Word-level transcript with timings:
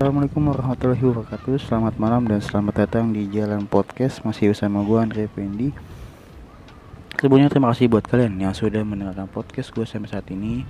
Assalamualaikum 0.00 0.48
warahmatullahi 0.48 1.04
wabarakatuh. 1.12 1.60
Selamat 1.60 2.00
malam 2.00 2.24
dan 2.24 2.40
selamat 2.40 2.88
datang 2.88 3.12
di 3.12 3.28
Jalan 3.28 3.68
Podcast. 3.68 4.24
Masih 4.24 4.48
bersama 4.48 4.80
gue 4.80 4.96
Andre 4.96 5.28
Fendi. 5.28 5.76
Sebelumnya 7.20 7.52
terima 7.52 7.68
kasih 7.68 7.92
buat 7.92 8.08
kalian 8.08 8.40
yang 8.40 8.56
sudah 8.56 8.80
mendengarkan 8.80 9.28
podcast 9.28 9.68
gue 9.76 9.84
sampai 9.84 10.08
saat 10.08 10.24
ini. 10.32 10.64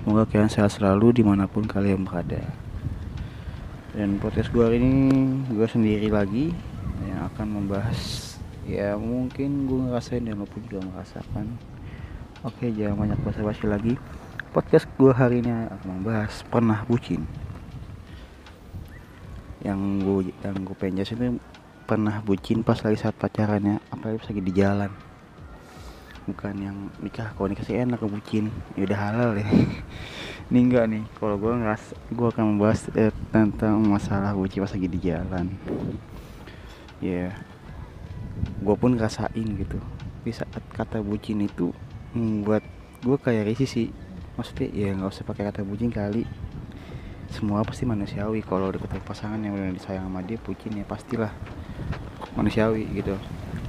Semoga 0.00 0.24
kalian 0.24 0.48
sehat 0.48 0.72
selalu 0.72 1.12
di 1.12 1.20
mana 1.20 1.44
pun 1.44 1.68
kalian 1.68 2.08
berada. 2.08 2.40
Dan 3.92 4.16
podcast 4.16 4.48
gue 4.48 4.64
hari 4.64 4.80
ini 4.80 4.96
gue 5.52 5.68
sendiri 5.68 6.08
lagi 6.08 6.56
Yang 7.04 7.20
akan 7.36 7.46
membahas 7.52 8.00
Ya 8.64 8.96
mungkin 8.96 9.68
gue 9.68 9.92
ngerasain 9.92 10.24
dan 10.24 10.40
lo 10.40 10.48
pun 10.48 10.64
juga 10.64 10.88
merasakan. 10.88 11.52
Oke 12.48 12.72
jangan 12.72 12.96
banyak 12.96 13.20
basa-basi 13.28 13.68
lagi. 13.68 14.00
Podcast 14.56 14.88
gue 14.96 15.12
hari 15.12 15.44
ini 15.44 15.68
akan 15.68 16.00
membahas 16.00 16.40
pernah 16.48 16.80
bucin 16.88 17.28
yang 19.60 20.00
gue 20.00 20.32
yang 20.40 20.56
gue 20.64 20.76
pengen 20.76 21.04
jelasin 21.04 21.16
itu 21.20 21.28
pernah 21.84 22.22
bucin 22.24 22.62
pas 22.64 22.78
lagi 22.80 22.96
saat 22.96 23.18
pacarannya 23.18 23.82
apalagi 23.92 24.22
pas 24.22 24.28
lagi 24.32 24.42
di 24.42 24.52
jalan. 24.54 24.90
Bukan 26.28 26.54
yang 26.62 26.76
nikah 27.02 27.34
kalau 27.34 27.50
nikah 27.50 27.66
sih 27.66 27.76
enak 27.76 28.00
bucin. 28.06 28.48
Ya 28.78 28.88
udah 28.88 28.98
halal 28.98 29.30
ya 29.36 29.46
ini 30.50 30.58
enggak 30.66 30.84
nih 30.90 31.02
kalau 31.18 31.36
gue 31.36 31.52
ngeras 31.52 31.94
gue 32.10 32.26
akan 32.26 32.44
membahas 32.54 32.80
eh, 32.96 33.14
tentang 33.30 33.78
masalah 33.84 34.32
bucin 34.32 34.64
pas 34.64 34.72
lagi 34.72 34.88
di 34.88 34.98
jalan. 35.02 35.46
Ya 37.02 37.28
yeah. 37.28 37.32
gue 38.64 38.74
pun 38.78 38.96
ngerasain 38.96 39.46
gitu. 39.60 39.78
Di 40.24 40.32
saat 40.32 40.62
kata 40.72 41.04
bucin 41.04 41.44
itu 41.44 41.74
membuat 42.16 42.64
gue 43.04 43.16
kayak 43.20 43.50
risih 43.52 43.68
sih. 43.68 43.88
Maksudnya 44.40 44.68
ya 44.72 44.88
nggak 44.96 45.10
usah 45.10 45.26
pakai 45.26 45.52
kata 45.52 45.66
bucin 45.66 45.92
kali 45.92 46.24
semua 47.30 47.62
pasti 47.62 47.86
manusiawi. 47.86 48.42
Kalau 48.42 48.74
deket 48.74 49.00
pasangan 49.06 49.38
yang 49.38 49.54
benar 49.54 49.70
disayang 49.70 50.10
sama 50.10 50.20
dia 50.26 50.36
bucin 50.42 50.74
ya 50.74 50.84
pastilah. 50.84 51.30
Manusiawi 52.34 52.86
gitu. 52.90 53.14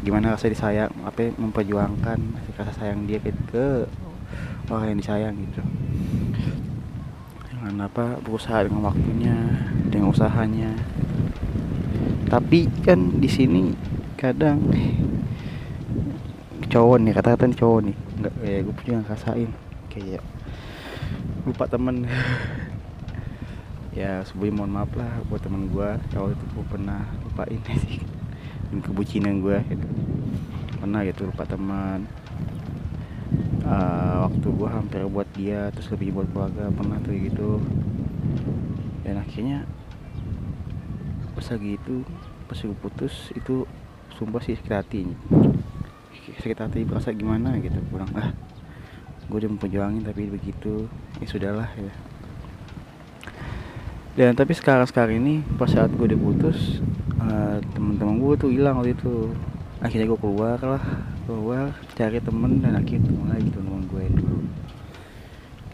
Gimana 0.01 0.33
rasa 0.33 0.49
disayang 0.49 0.89
apa 1.05 1.29
memperjuangkan 1.37 2.19
rasa 2.57 2.73
sayang 2.73 3.05
dia 3.05 3.21
ke, 3.21 3.29
ke 3.53 3.65
orang 4.69 4.97
yang 4.97 4.99
disayang 4.99 5.35
gitu. 5.37 5.61
Dengan 7.53 7.85
apa 7.85 8.17
berusaha 8.17 8.65
dengan 8.65 8.89
waktunya 8.89 9.37
dengan 9.93 10.09
usahanya. 10.09 10.73
Tapi 12.25 12.65
kan 12.81 13.21
di 13.21 13.29
sini 13.29 13.77
kadang 14.17 14.73
cowok 16.71 16.97
nih 17.03 17.13
kata-kata 17.13 17.51
cowok 17.57 17.79
nih 17.83 17.95
nggak 18.21 18.33
eh 18.41 18.59
gue 18.65 18.73
punya 18.73 19.05
ngerasain. 19.05 19.49
Kayak 19.91 20.23
lupa 21.45 21.65
temen 21.69 22.05
ya 23.91 24.23
sebelum 24.23 24.63
mohon 24.63 24.71
maaf 24.71 24.91
lah 24.95 25.19
buat 25.27 25.43
temen 25.43 25.67
gue 25.67 25.89
kalau 26.15 26.31
itu 26.31 26.45
gue 26.55 26.65
pernah 26.67 27.03
lupain 27.27 27.59
sih. 27.83 27.99
Kebucinan 28.71 29.43
gue 29.43 29.57
gitu. 29.67 29.87
Pernah 30.79 31.03
gitu 31.03 31.27
lupa 31.27 31.43
teman 31.43 32.07
uh, 33.67 34.27
waktu 34.27 34.47
gue 34.47 34.69
hampir 34.71 34.99
buat 35.07 35.27
dia 35.35 35.69
terus 35.75 35.91
lebih 35.91 36.15
buat 36.15 36.27
keluarga 36.31 36.71
pernah 36.71 36.97
tuh 37.03 37.15
gitu. 37.19 37.49
Dan 39.03 39.19
akhirnya 39.19 39.67
pas 41.35 41.47
lagi 41.51 41.75
itu 41.75 41.95
pas 42.47 42.57
gue 42.59 42.77
putus 42.79 43.31
itu 43.35 43.67
sumpah 44.15 44.41
sih 44.43 44.55
sakit 44.55 44.73
hati. 44.73 45.03
Sakit 46.39 46.59
hati 46.59 46.79
berasa 46.87 47.11
gimana 47.11 47.59
gitu 47.59 47.77
kurang 47.91 48.11
ah 48.15 48.31
gue 49.31 49.47
udah 49.47 49.51
memperjuangin 49.55 50.03
tapi 50.03 50.27
begitu 50.27 50.91
ya 51.23 51.25
sudahlah 51.29 51.71
ya 51.79 52.10
dan 54.15 54.35
tapi 54.35 54.51
sekarang 54.51 54.87
sekarang 54.87 55.23
ini 55.23 55.43
pas 55.55 55.71
saat 55.71 55.89
gue 55.91 56.05
udah 56.05 56.19
putus 56.19 56.83
uh, 57.19 57.57
teman-teman 57.75 58.19
gue 58.19 58.33
tuh 58.37 58.49
hilang 58.51 58.79
waktu 58.79 58.95
itu. 58.97 59.31
Akhirnya 59.81 60.05
gue 60.13 60.19
keluar 60.21 60.61
lah 60.61 60.83
keluar 61.25 61.73
cari 61.97 62.21
temen 62.21 62.61
dan 62.61 62.77
akhirnya 62.77 63.01
ketemu 63.01 63.23
lagi 63.25 63.49
teman 63.49 63.81
gue 63.89 64.03
dulu. 64.13 64.39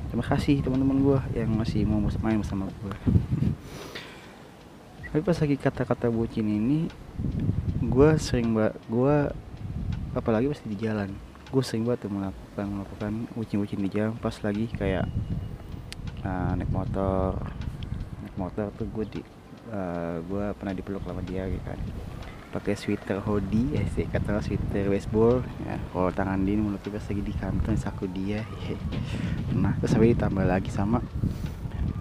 Terima 0.07 0.23
kasih 0.23 0.55
teman-teman 0.63 0.97
gue 1.03 1.19
yang 1.35 1.51
masih 1.51 1.83
mau 1.83 1.99
main 1.99 2.39
bersama 2.39 2.71
gue 2.71 2.95
tapi 5.17 5.33
pas 5.33 5.39
lagi 5.41 5.55
kata-kata 5.57 6.13
bucin 6.13 6.45
ini 6.45 6.91
gue 7.81 8.09
sering 8.21 8.53
mbak 8.53 8.77
gue 8.85 9.33
apalagi 10.13 10.45
pasti 10.51 10.69
di 10.69 10.77
jalan 10.77 11.09
gue 11.49 11.63
sering 11.65 11.89
banget 11.89 12.11
melakukan 12.11 12.67
melakukan 12.67 13.11
bucin-bucin 13.33 13.81
di 13.81 13.89
jalan 13.89 14.13
pas 14.19 14.37
lagi 14.45 14.69
kayak 14.75 15.09
uh, 16.21 16.53
naik 16.53 16.69
motor 16.69 17.39
motor 18.37 18.69
tuh 18.77 18.87
gue 18.87 19.05
di 19.17 19.21
uh, 19.73 20.21
gue 20.21 20.45
pernah 20.55 20.73
dipeluk 20.77 21.03
sama 21.03 21.25
dia 21.25 21.49
gitu 21.49 21.65
kan. 21.65 21.79
Pakai 22.47 22.79
sweater 22.79 23.19
hoodie 23.21 23.75
eh 23.75 23.85
sih 23.91 24.07
kata 24.07 24.39
sweater 24.39 24.87
baseball 24.87 25.43
ya. 25.67 25.75
Kalau 25.91 26.09
tangan 26.15 26.45
dia 26.47 26.55
mulut 26.55 26.79
pas 26.79 27.03
lagi 27.03 27.21
di 27.25 27.33
kantor 27.35 27.75
saku 27.75 28.05
dia 28.07 28.45
nah 29.57 29.73
terus 29.81 29.97
sampai 29.97 30.13
ditambah 30.13 30.45
lagi 30.45 30.69
sama 30.69 31.01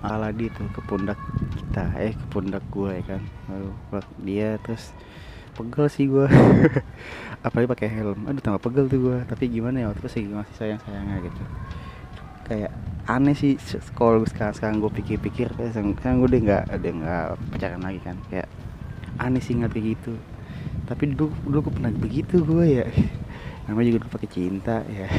ala 0.05 0.31
dia 0.31 0.53
ke 0.53 0.81
pundak 0.87 1.19
kita 1.57 1.85
eh 1.99 2.15
ke 2.15 2.25
pundak 2.31 2.63
gue 2.71 2.91
ya 3.01 3.03
kan. 3.17 3.23
Lalu 3.51 3.71
dia 4.23 4.49
terus 4.63 4.95
pegel 5.57 5.89
sih 5.89 6.05
gue 6.07 6.29
apalagi 7.47 7.67
pakai 7.67 7.89
helm. 7.91 8.29
Aduh 8.31 8.45
tambah 8.45 8.63
pegel 8.63 8.87
tuh 8.87 9.01
gue 9.03 9.19
tapi 9.27 9.51
gimana 9.51 9.83
ya 9.83 9.87
waktu 9.91 10.05
itu 10.05 10.11
sih 10.13 10.23
masih 10.29 10.55
sayang 10.55 10.81
sayangnya 10.85 11.27
gitu 11.27 11.43
kayak 12.47 12.71
aneh 13.11 13.34
sih 13.34 13.59
kalau 13.99 14.23
sekarang 14.27 14.55
sekarang 14.55 14.77
gue 14.79 14.93
pikir-pikir 15.03 15.51
eh, 15.59 15.71
sekarang 15.75 16.23
gue 16.23 16.29
udah 16.31 16.41
nggak 16.47 16.65
udah 16.79 16.93
nggak 17.03 17.25
pacaran 17.51 17.83
lagi 17.83 18.01
kan 18.03 18.17
kayak 18.31 18.49
aneh 19.19 19.43
sih 19.43 19.59
nggak 19.59 19.75
begitu 19.75 20.15
tapi 20.87 21.11
dulu 21.12 21.35
dulu 21.43 21.59
gue 21.67 21.73
pernah 21.75 21.93
begitu 21.93 22.35
gue 22.47 22.83
ya. 22.83 22.87
Namanya 23.67 23.99
juga 23.99 24.06
pakai 24.06 24.31
cinta 24.31 24.87
ya. 24.87 25.11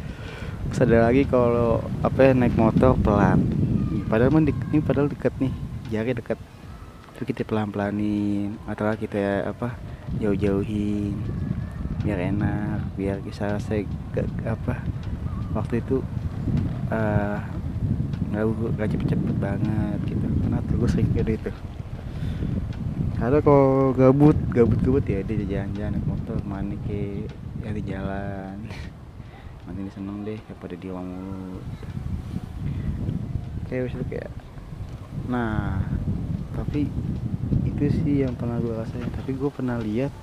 Terus 0.70 0.80
ada 0.86 1.10
lagi 1.10 1.26
kalau 1.26 1.82
apa 2.06 2.30
ya, 2.30 2.32
naik 2.36 2.54
motor 2.54 2.94
pelan. 3.02 3.42
Padahal 4.06 4.30
mah 4.30 4.42
ini 4.46 4.78
padahal 4.82 5.10
dekat 5.10 5.34
nih 5.42 5.50
jari 5.90 6.14
dekat 6.14 6.38
itu 7.14 7.22
kita 7.26 7.42
pelan 7.44 7.68
pelanin 7.68 8.56
atau 8.64 8.88
kita 8.96 9.44
apa 9.44 9.76
jauh 10.22 10.32
jauhin 10.32 11.12
biar 12.00 12.32
enak 12.32 12.80
biar 12.96 13.20
bisa 13.20 13.60
saya 13.60 13.84
apa 14.48 14.80
waktu 15.52 15.84
itu 15.84 16.00
uh, 16.90 17.38
nggak 18.30 18.44
gak 18.78 18.88
cepet-cepet 18.94 19.36
banget 19.38 19.98
gitu. 20.06 20.26
Karena 20.44 20.58
tuh 20.66 20.74
gue 20.78 20.88
sering 20.90 21.10
kayak 21.14 21.38
itu 21.40 21.52
atau 23.20 23.36
kalau 23.44 23.92
gabut 23.92 24.32
gabut 24.48 24.80
gabut 24.80 25.04
ya 25.04 25.20
dia 25.20 25.44
jalan-jalan 25.44 25.92
naik 25.92 26.08
motor 26.08 26.40
mana 26.48 26.72
ke 26.88 27.28
yang 27.60 27.76
di 27.76 27.84
jalan. 27.84 28.56
Nanti 29.68 29.80
ini 29.84 29.92
seneng 29.92 30.24
deh 30.24 30.40
daripada 30.48 30.72
dia 30.80 30.96
mulu. 30.96 31.60
Kayak 33.68 33.92
itu 33.92 34.04
kayak 34.08 34.32
nah 35.28 35.84
tapi 36.56 36.88
itu 37.68 37.84
sih 38.00 38.24
yang 38.24 38.32
pernah 38.40 38.56
gue 38.56 38.72
rasain. 38.72 39.04
Tapi 39.12 39.36
gue 39.36 39.50
pernah 39.52 39.76
lihat 39.76 40.16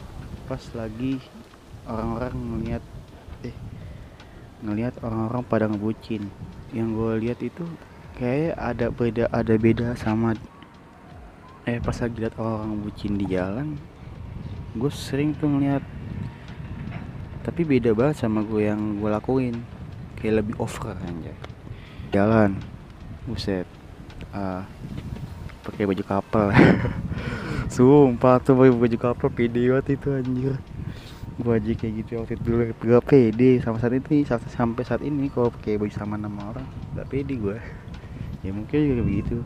pas 0.50 0.66
lagi 0.74 1.22
orang-orang 1.86 2.34
ngeliat 2.34 2.84
eh 3.46 3.54
ngelihat 4.62 4.98
orang-orang 5.06 5.44
pada 5.46 5.66
ngebucin. 5.70 6.30
Yang 6.74 6.88
gue 6.94 7.12
lihat 7.28 7.40
itu 7.42 7.64
kayak 8.18 8.58
ada 8.58 8.88
beda 8.90 9.26
ada 9.30 9.54
beda 9.56 9.88
sama 9.94 10.34
eh 11.70 11.78
pas 11.84 11.94
lagi 12.00 12.18
lihat 12.18 12.34
orang 12.42 12.80
bucin 12.82 13.14
di 13.20 13.30
jalan 13.30 13.78
gue 14.74 14.90
sering 14.90 15.38
tuh 15.38 15.46
ngeliat 15.52 15.84
tapi 17.46 17.62
beda 17.62 17.94
banget 17.94 18.24
sama 18.24 18.44
gue 18.44 18.68
yang 18.68 19.00
gue 19.00 19.08
lakuin. 19.08 19.56
Kayak 20.18 20.44
lebih 20.44 20.56
over 20.58 20.98
aja 20.98 21.34
jalan. 22.12 22.60
Buset. 23.24 23.64
Uh, 24.36 24.64
pakai 25.64 25.88
baju 25.88 26.04
kapal. 26.04 26.52
Sumpah 27.74 28.44
tuh 28.44 28.56
pakai 28.56 28.76
baju 28.76 28.98
kapal 29.00 29.30
pede 29.32 29.64
banget 29.72 29.96
itu 29.96 30.08
anjir 30.12 30.56
gue 31.38 31.54
aja 31.54 31.72
kayak 31.78 31.94
gitu 32.02 32.12
waktu 32.18 32.34
itu 32.34 32.44
dulu 32.44 32.56
gak 32.74 33.06
pede. 33.06 33.62
Sama 33.62 33.78
saat 33.78 33.94
ini 33.94 34.26
sampai 34.26 34.84
saat 34.84 35.02
ini 35.06 35.30
kalau 35.30 35.54
pakai 35.54 35.78
baju 35.78 35.94
sama 35.94 36.18
nama 36.18 36.52
orang 36.54 36.68
gak 36.98 37.08
pede 37.10 37.38
gue 37.38 37.58
ya 38.46 38.52
mungkin 38.54 38.78
juga 38.78 39.02
begitu. 39.06 39.38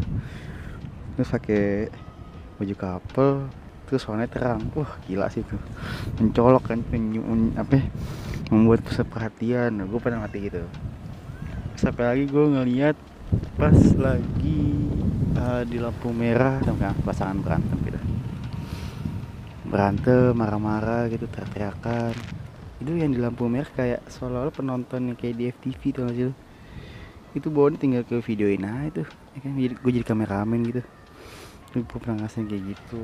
Terus 1.20 1.30
pakai 1.30 1.92
baju 2.58 2.76
couple 2.80 3.34
terus 3.92 4.08
warnanya 4.08 4.32
terang. 4.32 4.62
Wah 4.74 4.92
gila 5.04 5.28
sih 5.28 5.44
tuh 5.44 5.60
mencolok 6.18 6.64
kan 6.72 6.80
penyum 6.88 7.52
apa 7.60 7.80
ya, 7.80 7.86
membuat 8.50 8.82
pusat 8.88 9.06
perhatian. 9.12 9.84
Gue 9.86 10.00
pernah 10.00 10.24
mati 10.24 10.48
gitu. 10.48 10.64
Sampai 11.76 12.08
lagi 12.08 12.26
gue 12.32 12.46
ngeliat 12.56 12.96
pas 13.56 13.78
lagi 13.96 14.64
uh, 15.40 15.64
di 15.64 15.80
lampu 15.80 16.12
merah 16.12 16.60
sama 16.68 16.92
pasangan 17.08 17.40
berantem 17.40 17.80
gitu 17.88 18.00
berantem 19.72 20.32
marah-marah 20.42 21.04
gitu 21.14 21.26
teriak-teriakan. 21.34 22.14
Itu 22.82 22.92
yang 23.02 23.12
di 23.16 23.20
lampu 23.26 23.44
merah 23.54 23.72
kayak 23.80 24.02
seolah-olah 24.14 24.54
penonton 24.60 25.02
yang 25.14 25.18
kayak 25.22 25.36
di 25.40 25.44
FTV 25.56 25.82
tuh 25.98 26.06
sih 26.18 26.32
itu 27.32 27.48
bawahnya 27.48 27.80
tinggal 27.80 28.04
ke 28.04 28.20
videoin 28.20 28.62
nah 28.68 28.84
itu 28.92 29.04
ya 29.36 29.40
kan? 29.44 29.52
Gue 29.56 29.92
jadi 29.96 30.06
kameramen 30.06 30.60
gitu. 30.70 30.82
Gue 31.76 32.00
pernah 32.04 32.16
ngerasain 32.24 32.48
kayak 32.52 32.64
gitu. 32.76 33.04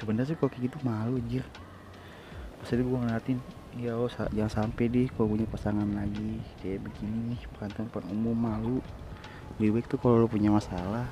Sebenarnya 0.00 0.32
sih 0.32 0.36
kalau 0.38 0.48
kayak 0.52 0.64
gitu 0.72 0.78
malu 0.80 1.20
aja 1.20 1.44
Maksudnya 2.60 2.84
gue 2.84 2.98
ngeliatin 3.00 3.38
ya 3.80 3.92
oh 3.96 4.10
sa- 4.10 4.28
jangan 4.34 4.52
sampai 4.66 4.84
deh 4.90 5.06
kalau 5.14 5.32
punya 5.32 5.46
pasangan 5.48 5.88
lagi 5.94 6.42
kayak 6.60 6.84
begini 6.84 7.34
nih 7.36 7.40
berantem 7.56 7.88
depan 7.88 8.04
umum 8.12 8.36
malu. 8.36 8.78
Lebih 9.60 9.70
baik 9.80 9.86
tuh 9.92 9.98
kalau 10.00 10.16
lu 10.24 10.28
punya 10.28 10.50
masalah 10.52 11.06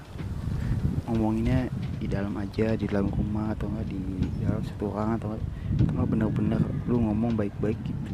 ngomonginnya 1.08 1.72
di 1.96 2.06
dalam 2.06 2.36
aja 2.36 2.76
di 2.76 2.84
dalam 2.84 3.08
rumah 3.08 3.56
atau 3.56 3.66
enggak 3.72 3.88
di 3.88 4.00
dalam 4.44 4.60
satu 4.60 4.92
ruangan 4.92 5.16
atau 5.16 5.30
enggak, 5.80 6.06
benar-benar 6.06 6.62
lu 6.84 7.00
ngomong 7.00 7.32
baik-baik 7.32 7.80
gitu. 7.82 8.12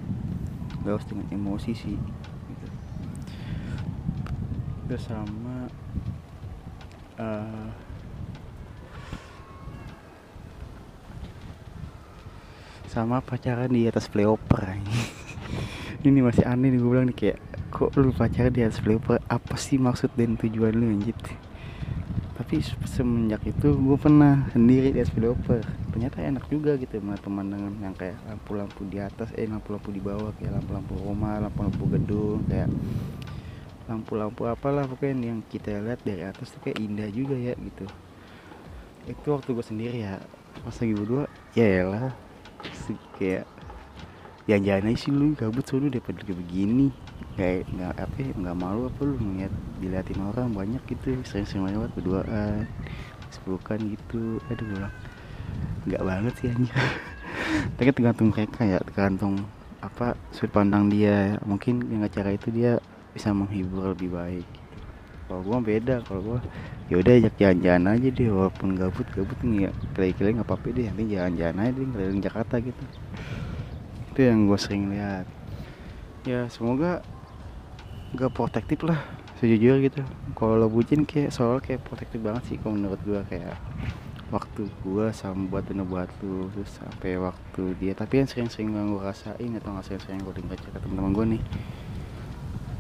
Gak 0.87 1.01
harus 1.01 1.07
dengan 1.11 1.27
emosi 1.33 1.73
sih 1.75 1.97
gitu. 1.99 2.67
terus 4.85 5.05
sama 5.09 5.67
eh 7.17 7.69
sama 12.93 13.19
pacaran 13.25 13.75
di 13.75 13.91
atas 13.91 14.07
flyover 14.07 14.79
ini 16.07 16.21
masih 16.21 16.47
aneh 16.47 16.71
nih 16.71 16.79
gue 16.79 16.91
bilang 16.93 17.09
nih 17.11 17.17
kayak 17.17 17.39
kok 17.75 17.91
lu 17.99 18.15
pacaran 18.15 18.55
di 18.55 18.63
atas 18.63 18.79
flyover? 18.79 19.19
Apa 19.27 19.59
sih 19.59 19.83
maksud 19.83 20.15
dan 20.15 20.39
tujuan 20.39 20.71
lu 20.77 20.87
anjir 20.95 21.17
tapi 22.55 22.71
se- 22.71 23.03
semenjak 23.03 23.43
itu 23.51 23.75
gue 23.75 23.99
pernah 23.99 24.47
sendiri 24.55 24.95
di 24.95 25.03
atas 25.03 25.11
flyover 25.11 25.59
ternyata 25.91 26.23
enak 26.23 26.47
juga 26.47 26.79
gitu 26.79 27.03
melihat 27.03 27.27
pemandangan 27.27 27.75
yang 27.83 27.95
kayak 27.99 28.15
lampu-lampu 28.31 28.87
di 28.87 29.03
atas 29.03 29.35
eh 29.35 29.51
lampu-lampu 29.51 29.91
di 29.91 29.99
bawah 29.99 30.31
kayak 30.39 30.63
lampu-lampu 30.63 30.95
rumah 31.03 31.43
lampu-lampu 31.43 31.83
gedung 31.91 32.47
kayak 32.47 32.71
lampu-lampu 33.91 34.47
apalah 34.47 34.87
pokoknya 34.87 35.35
yang 35.35 35.43
kita 35.51 35.83
lihat 35.83 35.99
dari 36.07 36.23
atas 36.23 36.55
tuh 36.55 36.63
kayak 36.63 36.79
indah 36.79 37.11
juga 37.11 37.35
ya 37.35 37.59
gitu. 37.59 37.91
Itu 39.11 39.27
waktu 39.35 39.51
gue 39.51 39.67
sendiri 39.67 40.07
ya. 40.07 40.23
Pas 40.63 40.79
lagi 40.79 40.95
berdua 40.95 41.27
ya 41.59 41.67
elah 41.67 42.15
Se- 42.87 43.03
kayak 44.45 44.61
jangan-jangan 44.61 44.89
aja 44.93 44.99
sih 45.01 45.11
lu 45.13 45.27
gabut 45.33 45.65
solo 45.65 45.87
daripada 45.89 46.21
kayak 46.21 46.39
begini. 46.45 46.89
Kayak 47.35 47.67
nggak 47.73 47.93
apa 47.99 48.17
ya, 48.21 48.31
nggak 48.37 48.57
malu 48.61 48.81
apa 48.87 49.01
lu 49.03 49.17
ngeliat 49.17 49.53
diliatin 49.81 50.21
orang 50.21 50.49
banyak 50.53 50.83
gitu 50.87 51.19
sering-sering 51.25 51.65
lewat 51.73 51.91
berduaan 51.97 52.69
sepelukan 53.33 53.79
gitu. 53.89 54.39
Aduh 54.53 54.65
gue 54.69 54.77
bilang 54.77 54.95
nggak 55.85 56.03
banget 56.03 56.33
sih 56.41 56.49
anjir 56.49 56.73
tapi 57.77 57.91
tergantung 57.93 58.33
mereka 58.33 58.65
ya 58.65 58.81
tergantung 58.81 59.45
apa 59.85 60.17
sudut 60.33 60.49
pandang 60.57 60.89
dia 60.89 61.37
mungkin 61.45 61.85
dengan 61.85 62.09
cara 62.09 62.33
itu 62.33 62.49
dia 62.49 62.81
bisa 63.13 63.31
menghibur 63.37 63.93
lebih 63.93 64.11
baik. 64.17 64.49
Kalau 65.29 65.41
gua 65.45 65.61
beda 65.61 66.01
kalau 66.09 66.21
gua 66.25 66.39
ya 66.89 67.01
udah 67.01 67.13
ajak 67.21 67.35
jalan-jalan 67.37 67.85
aja 67.97 68.09
deh 68.13 68.29
walaupun 68.33 68.69
gabut 68.81 69.07
gabut 69.13 69.39
nih 69.45 69.69
ya. 69.69 69.71
Kira-kira 69.93 70.29
nggak 70.41 70.49
apa-apa 70.49 70.67
deh 70.73 70.85
nanti 70.89 71.05
jalan-jalan 71.13 71.57
aja 71.61 71.73
deh 71.77 71.87
keliling 71.93 72.23
Jakarta 72.25 72.55
gitu 72.65 72.85
itu 74.15 74.31
yang 74.31 74.47
gue 74.47 74.55
sering 74.55 74.95
lihat. 74.95 75.27
Ya 76.23 76.47
semoga 76.47 77.03
gak 78.15 78.31
protektif 78.31 78.87
lah 78.87 79.03
sejujurnya 79.43 79.91
gitu. 79.91 80.01
Kalau 80.39 80.71
bucin 80.71 81.03
kayak 81.03 81.35
soal 81.35 81.59
kayak 81.59 81.83
protektif 81.83 82.23
banget 82.23 82.47
sih 82.47 82.57
kalau 82.63 82.79
menurut 82.79 83.03
gue 83.03 83.19
kayak 83.27 83.59
waktu 84.31 84.71
gue 84.87 85.07
sama 85.11 85.51
buat 85.51 85.67
bener 85.67 85.83
buat 85.83 86.07
lu 86.23 86.47
terus 86.55 86.71
sampai 86.79 87.19
waktu 87.19 87.75
dia. 87.83 87.99
Tapi 87.99 88.23
yang 88.23 88.31
sering-sering 88.31 88.71
gue 88.71 89.03
rasain 89.03 89.51
atau 89.59 89.75
nggak 89.75 89.83
sering-sering 89.83 90.23
gue 90.23 90.35
dengar 90.39 90.63
cerita 90.63 90.79
teman-teman 90.79 91.11
gue 91.11 91.27
nih 91.35 91.43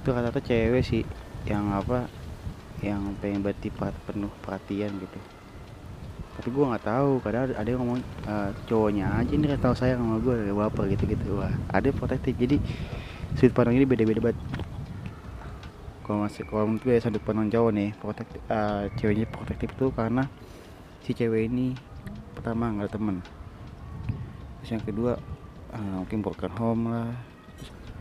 itu 0.04 0.12
rata-rata 0.12 0.36
cewek 0.44 0.84
sih 0.84 1.02
yang 1.48 1.72
apa 1.72 2.04
yang 2.84 3.16
pengen 3.24 3.40
berarti 3.40 3.72
penuh 3.72 4.28
perhatian 4.44 4.92
gitu 5.00 5.18
tapi 6.34 6.48
gue 6.50 6.64
nggak 6.66 6.84
tahu 6.84 7.10
kadang 7.22 7.54
ada, 7.54 7.68
yang 7.68 7.80
ngomong 7.82 8.00
"Eh, 8.26 8.50
cowoknya 8.66 9.06
aja 9.22 9.32
nih 9.38 9.54
tahu 9.54 9.74
sayang 9.78 10.02
sama 10.02 10.18
gue 10.18 10.50
baper 10.50 10.84
gitu 10.90 11.04
gitu 11.06 11.26
wah 11.38 11.52
ada 11.70 11.88
protektif. 11.94 12.34
Jadi 12.34 12.58
sudut 13.38 13.54
pandang 13.54 13.78
ini 13.78 13.86
beda-beda 13.86 14.20
banget. 14.30 14.38
Kalau 16.04 16.26
masih 16.26 16.42
kalau 16.44 16.68
menurut 16.68 16.82
gue 16.82 16.94
sudut 16.98 17.22
pandang 17.22 17.48
cowok 17.48 17.70
nih 17.70 17.90
protektif 18.02 18.40
eh, 18.50 18.82
ceweknya 18.98 19.26
protektif 19.30 19.68
tuh 19.78 19.90
karena 19.94 20.26
si 21.06 21.14
cewek 21.14 21.46
ini 21.48 21.78
pertama 22.34 22.72
nggak 22.74 22.88
ada 22.88 22.92
temen 22.98 23.16
terus 24.58 24.70
yang 24.74 24.84
kedua 24.84 25.12
eh, 25.72 25.94
mungkin 26.02 26.18
broken 26.24 26.52
home 26.58 26.82
lah. 26.90 27.12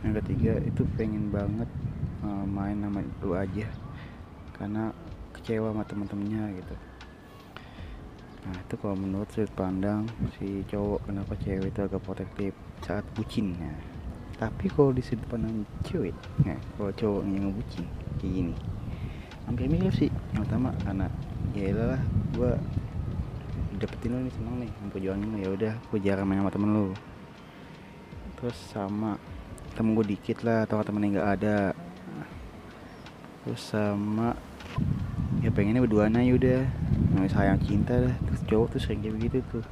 Yang 0.04 0.14
ketiga 0.20 0.52
itu 0.68 0.82
pengen 0.98 1.30
banget 1.30 1.70
eh, 2.26 2.44
main 2.50 2.76
sama 2.82 3.00
lu 3.22 3.32
aja. 3.38 3.66
Karena 4.58 4.90
kecewa 5.34 5.70
sama 5.74 5.82
teman-temannya 5.84 6.62
gitu 6.62 6.74
nah 8.44 8.56
itu 8.60 8.74
kalau 8.76 8.96
menurut 8.96 9.28
sudut 9.32 9.48
pandang 9.56 10.04
si 10.36 10.60
cowok 10.68 11.08
kenapa 11.08 11.32
cewek 11.40 11.72
itu 11.72 11.80
agak 11.80 12.02
protektif 12.04 12.52
saat 12.84 13.04
bucin 13.16 13.56
nah 13.56 13.76
tapi 14.36 14.68
kalau 14.68 14.92
di 14.92 15.00
sudut 15.00 15.24
pandang 15.26 15.64
cewek 15.82 16.12
nah 16.44 16.58
kalau 16.76 16.92
cowok 16.92 17.22
yang 17.24 17.50
ngebucin 17.50 17.86
kayak 18.20 18.32
gini. 18.32 18.54
Hampir 19.44 19.68
mirip 19.68 19.92
sih 19.92 20.08
yang 20.32 20.40
pertama 20.48 20.72
karena 20.84 21.06
ya 21.52 21.68
lah 21.76 22.02
gue 22.32 22.52
dapetin 23.76 24.16
lo 24.16 24.18
nih 24.24 24.32
seneng 24.32 24.56
nih 24.64 24.72
memperjuangin 24.80 25.28
lo 25.28 25.38
ya 25.40 25.48
udah 25.52 25.72
gue 25.76 25.98
jarang 26.00 26.24
main 26.24 26.40
sama 26.40 26.52
temen 26.52 26.70
lo 26.72 26.86
terus 28.40 28.56
sama 28.72 29.20
temen 29.74 29.98
gue 29.98 30.06
dikit 30.14 30.46
lah 30.46 30.62
atau 30.64 30.78
temen 30.86 31.02
yang 31.02 31.18
nggak 31.18 31.32
ada. 31.40 31.58
Terus 33.42 33.60
sama 33.60 34.38
ya 35.42 35.50
pengennya 35.50 35.84
berduaan 35.84 36.16
aja 36.16 36.32
udah 36.32 36.62
namanya 37.14 37.32
sayang 37.38 37.60
cinta 37.62 37.94
dah. 37.94 38.16
Terus 38.26 38.40
cowok 38.50 38.66
tuh 38.74 38.80
sering 38.82 39.00
kayak 39.06 39.14
begitu 39.16 39.38
tuh. 39.54 39.64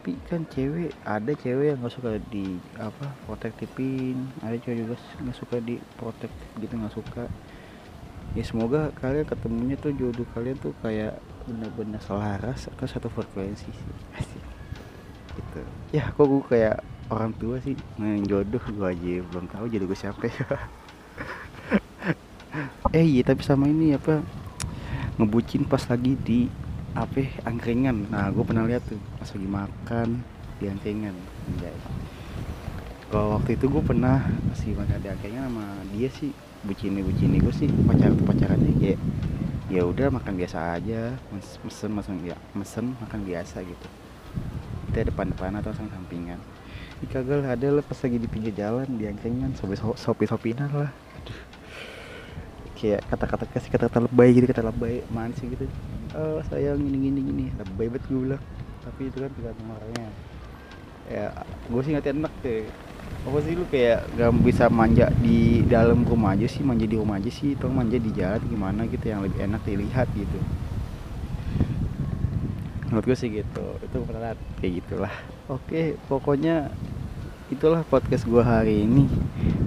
Tapi 0.00 0.12
kan 0.30 0.42
cewek 0.48 0.90
ada 1.04 1.32
cewek 1.36 1.66
yang 1.74 1.78
nggak 1.84 1.94
suka 1.94 2.16
di 2.32 2.56
apa 2.80 3.06
protektifin. 3.28 4.16
Ada 4.40 4.56
cewek 4.64 4.76
juga 4.82 4.94
nggak 4.96 5.36
suka 5.36 5.56
di 5.60 5.76
protektif 6.00 6.48
gitu 6.56 6.74
nggak 6.74 6.94
suka. 6.96 7.24
Ya 8.32 8.42
semoga 8.42 8.90
kalian 8.96 9.28
ketemunya 9.28 9.76
tuh 9.76 9.92
jodoh 9.92 10.26
kalian 10.32 10.56
tuh 10.58 10.72
kayak 10.80 11.20
bener-bener 11.46 12.00
selaras 12.02 12.66
atau 12.72 12.86
satu 12.88 13.08
frekuensi 13.12 13.68
sih. 13.70 13.90
Gitu. 15.36 15.60
Ya 15.92 16.10
kok 16.10 16.26
gue 16.26 16.42
kayak 16.48 16.80
orang 17.12 17.30
tua 17.38 17.62
sih 17.62 17.78
main 18.00 18.24
jodoh 18.26 18.58
gue 18.58 18.86
aja 18.86 19.22
belum 19.30 19.46
tahu 19.52 19.70
jodoh 19.70 19.86
gue 19.92 19.98
siapa 19.98 20.24
ya. 20.26 20.46
Eh 22.96 23.04
iya 23.04 23.22
tapi 23.26 23.44
sama 23.44 23.68
ini 23.68 23.92
apa 23.92 24.24
ngebucin 25.16 25.64
pas 25.64 25.80
lagi 25.88 26.12
di 26.20 26.48
apa 26.96 27.24
ya, 27.24 27.28
angkringan 27.44 28.08
nah 28.08 28.28
gue 28.32 28.44
pernah 28.44 28.64
lihat 28.64 28.84
tuh 28.88 29.00
pas 29.20 29.28
lagi 29.28 29.48
makan 29.48 30.08
di 30.56 30.64
angkringan 30.72 31.16
Anjay. 31.52 31.76
kalau 33.12 33.36
waktu 33.36 33.56
itu 33.60 33.68
gue 33.68 33.82
pernah 33.84 34.24
masih 34.48 34.72
makan 34.76 34.98
di 35.00 35.08
angkringan 35.12 35.42
sama 35.48 35.66
dia 35.92 36.08
sih 36.12 36.32
bucini 36.64 37.00
bucini 37.04 37.36
gue 37.40 37.54
sih 37.54 37.68
pacar 37.84 38.12
pacarannya 38.16 38.72
kayak 38.80 38.98
ya 39.68 39.82
udah 39.84 40.08
makan 40.14 40.34
biasa 40.38 40.78
aja 40.78 41.14
mes- 41.34 41.58
mesen 41.64 41.90
mesen 41.92 42.16
ya 42.24 42.36
mesen 42.54 42.96
makan 43.02 43.20
biasa 43.26 43.60
gitu 43.66 43.88
kita 44.90 45.12
depan 45.12 45.28
depan 45.32 45.52
atau 45.60 45.74
sang 45.76 45.90
sampingan 45.92 46.40
Ih, 47.04 47.08
kagak 47.12 47.44
ada 47.44 47.68
lah 47.76 47.84
pas 47.84 47.98
lagi 48.00 48.16
di 48.16 48.24
pinggir 48.24 48.56
jalan 48.56 48.88
di 48.96 49.04
angkringan 49.04 49.52
sopi 49.52 49.76
sopi 49.76 50.24
sopinan 50.24 50.72
lah. 50.72 50.88
Kayak 52.76 53.00
kata-kata 53.08 53.44
kasih 53.48 53.72
kata-kata 53.72 54.04
lebay 54.04 54.36
gitu 54.36 54.46
kata 54.52 54.68
lebay 54.68 55.00
sih? 55.40 55.46
gitu. 55.48 55.64
Oh 56.12 56.38
sayang 56.52 56.78
gini 56.78 57.08
gini. 57.08 57.20
Gini 57.24 57.44
lebay 57.56 57.88
banget 57.88 58.04
gue 58.12 58.20
bilang. 58.20 58.42
Tapi 58.84 59.00
itu 59.08 59.16
kan 59.18 59.30
tergantung 59.32 59.68
orangnya. 59.72 60.08
Ya 61.08 61.26
gue 61.72 61.80
sih 61.80 61.90
nggak 61.96 62.12
enak 62.12 62.32
deh. 62.44 62.68
Apa 63.26 63.38
sih 63.42 63.58
lu 63.58 63.66
kayak 63.66 64.06
gak 64.14 64.30
bisa 64.42 64.70
manja 64.70 65.10
di 65.18 65.66
dalam 65.66 66.06
rumah 66.06 66.38
aja 66.38 66.46
sih 66.46 66.62
manja 66.62 66.86
di 66.86 66.94
rumah 66.94 67.18
aja 67.18 67.30
sih 67.30 67.58
atau 67.58 67.66
manja 67.66 67.98
di 67.98 68.10
jalan 68.14 68.38
gimana 68.46 68.86
gitu 68.86 69.02
yang 69.02 69.24
lebih 69.26 69.38
enak 69.42 69.62
dilihat 69.66 70.06
gitu. 70.14 70.38
Menurut 72.86 73.02
gue 73.02 73.16
sih 73.18 73.30
gitu. 73.34 73.66
Itu 73.82 73.96
lihat 74.06 74.38
kayak 74.62 74.72
gitulah. 74.84 75.14
Oke 75.50 75.98
pokoknya 76.06 76.70
itulah 77.50 77.82
podcast 77.88 78.28
gue 78.28 78.42
hari 78.42 78.86
ini. 78.86 79.10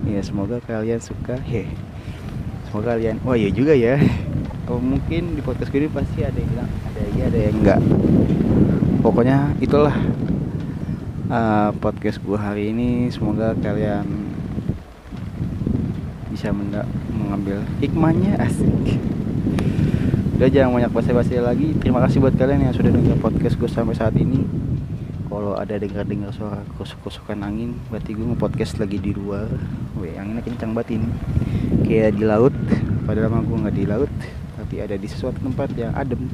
Ya 0.08 0.24
semoga 0.24 0.64
kalian 0.64 1.04
suka. 1.04 1.36
Heh 1.44 1.89
semoga 2.70 2.94
kalian 2.94 3.18
wah 3.26 3.34
iya 3.34 3.50
juga 3.50 3.74
ya. 3.74 3.98
Oh, 4.70 4.78
mungkin 4.78 5.34
di 5.34 5.42
podcast 5.42 5.74
gue 5.74 5.82
ini 5.82 5.90
pasti 5.90 6.22
ada 6.22 6.38
yang 6.38 6.50
bilang 6.54 6.70
ada 6.70 7.02
iya 7.18 7.24
ada 7.26 7.40
yang 7.42 7.56
enggak. 7.58 7.82
Pokoknya 9.02 9.38
itulah 9.58 9.98
uh, 11.34 11.74
podcast 11.82 12.22
gue 12.22 12.38
hari 12.38 12.70
ini. 12.70 13.10
Semoga 13.10 13.58
kalian 13.58 14.06
bisa 16.30 16.54
mengambil 17.10 17.66
hikmahnya. 17.82 18.38
Asik. 18.46 19.02
Udah 20.38 20.50
jangan 20.54 20.78
banyak 20.78 20.94
basa-basi 20.94 21.42
lagi. 21.42 21.74
Terima 21.82 22.06
kasih 22.06 22.22
buat 22.22 22.38
kalian 22.38 22.70
yang 22.70 22.76
sudah 22.78 22.94
dengar 22.94 23.18
podcast 23.18 23.58
gue 23.58 23.70
sampai 23.74 23.98
saat 23.98 24.14
ini 24.22 24.69
kalau 25.30 25.54
ada 25.54 25.78
dengar-dengar 25.78 26.34
suara 26.34 26.66
kusuk-kusukan 26.82 27.38
angin 27.46 27.78
berarti 27.94 28.18
gue 28.18 28.26
nge-podcast 28.34 28.82
lagi 28.82 28.98
di 28.98 29.14
luar. 29.14 29.46
Weh, 30.02 30.18
anginnya 30.18 30.42
kencang 30.42 30.74
banget 30.74 30.98
ini. 30.98 31.10
Kayak 31.86 32.18
di 32.18 32.24
laut 32.26 32.54
padahal 33.06 33.30
mah 33.30 33.46
gue 33.46 33.58
nggak 33.62 33.76
di 33.78 33.86
laut 33.86 34.12
seperti 34.58 34.76
ada 34.82 34.96
di 34.98 35.08
sesuatu 35.08 35.38
tempat 35.40 35.70
yang 35.78 35.94
adem. 35.94 36.26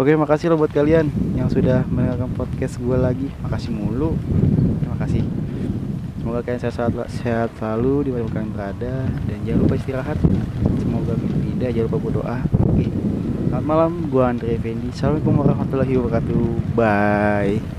Oke 0.00 0.16
makasih 0.16 0.50
loh 0.50 0.58
buat 0.58 0.72
kalian 0.72 1.12
yang 1.36 1.52
sudah 1.52 1.84
mendengarkan 1.92 2.32
podcast 2.32 2.80
gue 2.80 2.96
lagi. 2.96 3.28
Makasih 3.44 3.70
mulu. 3.70 4.16
Terima 4.80 4.96
kasih 4.96 5.47
Semoga 6.18 6.40
kalian 6.42 6.60
sehat, 6.60 6.92
sehat 7.08 7.48
selalu 7.56 7.94
di 8.06 8.10
mana 8.10 8.26
kalian 8.28 8.50
berada 8.50 8.94
Dan 9.30 9.38
jangan 9.46 9.60
lupa 9.64 9.74
istirahat. 9.78 10.18
Semoga 10.82 11.14
tidak 11.58 11.70
jangan 11.74 11.86
lupa 11.88 11.98
berdoa. 11.98 12.36
Oke 12.68 12.86
Selamat 13.48 13.64
malam, 13.64 13.92
gue 14.12 14.22
Andre 14.22 14.48
Effendi 14.60 14.88
Assalamualaikum 14.92 15.34
warahmatullahi 15.40 15.94
wabarakatuh. 15.96 16.46
Bye 16.76 17.77